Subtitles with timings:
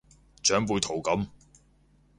[0.41, 1.27] 長輩圖噉